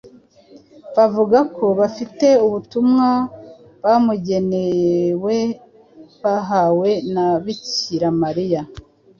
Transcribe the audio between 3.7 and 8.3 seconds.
bumugenewe bahawe na Bikira